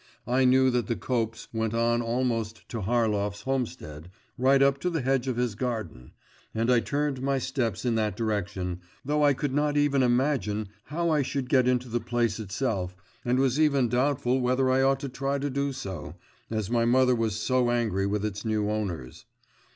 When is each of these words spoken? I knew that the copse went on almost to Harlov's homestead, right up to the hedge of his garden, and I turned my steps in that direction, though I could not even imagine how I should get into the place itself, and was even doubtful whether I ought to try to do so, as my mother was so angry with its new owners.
I 0.25 0.45
knew 0.45 0.71
that 0.71 0.87
the 0.87 0.95
copse 0.95 1.47
went 1.53 1.75
on 1.75 2.01
almost 2.01 2.67
to 2.69 2.81
Harlov's 2.81 3.41
homestead, 3.41 4.09
right 4.35 4.59
up 4.59 4.79
to 4.79 4.89
the 4.89 5.01
hedge 5.01 5.27
of 5.27 5.37
his 5.37 5.53
garden, 5.53 6.13
and 6.55 6.71
I 6.71 6.79
turned 6.79 7.21
my 7.21 7.37
steps 7.37 7.85
in 7.85 7.93
that 7.93 8.17
direction, 8.17 8.81
though 9.05 9.23
I 9.23 9.35
could 9.35 9.53
not 9.53 9.77
even 9.77 10.01
imagine 10.01 10.69
how 10.85 11.11
I 11.11 11.21
should 11.21 11.49
get 11.49 11.67
into 11.67 11.87
the 11.87 11.99
place 11.99 12.39
itself, 12.39 12.95
and 13.23 13.37
was 13.37 13.59
even 13.59 13.89
doubtful 13.89 14.41
whether 14.41 14.71
I 14.71 14.81
ought 14.81 15.01
to 15.01 15.07
try 15.09 15.37
to 15.37 15.51
do 15.51 15.71
so, 15.71 16.15
as 16.49 16.71
my 16.71 16.83
mother 16.83 17.13
was 17.13 17.35
so 17.35 17.69
angry 17.69 18.07
with 18.07 18.25
its 18.25 18.43
new 18.43 18.71
owners. 18.71 19.25